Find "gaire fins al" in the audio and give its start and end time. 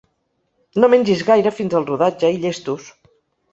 1.27-1.87